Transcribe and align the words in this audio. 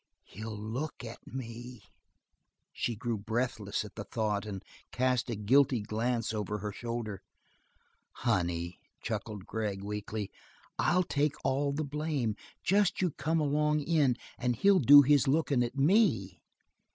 "He'll 0.23 0.57
look 0.57 1.03
at 1.03 1.19
me." 1.27 1.83
She 2.73 2.95
grew 2.95 3.19
breathless 3.19 3.85
at 3.85 3.93
the 3.93 4.03
thought, 4.05 4.47
and 4.47 4.63
cast 4.91 5.29
a 5.29 5.35
guilty 5.35 5.79
glance 5.81 6.33
over 6.33 6.57
her 6.57 6.71
shoulder. 6.71 7.21
"Honey," 8.25 8.79
chuckled 9.03 9.45
Gregg, 9.45 9.83
weakly, 9.83 10.31
"I'll 10.79 11.03
take 11.03 11.35
all 11.45 11.71
the 11.71 11.83
blame. 11.83 12.35
Just 12.63 13.03
you 13.03 13.11
come 13.11 13.39
along 13.39 13.81
in 13.81 14.15
and 14.39 14.55
he'll 14.55 14.79
do 14.79 15.03
his 15.03 15.27
lookin' 15.27 15.61
at 15.61 15.75
me." 15.77 16.41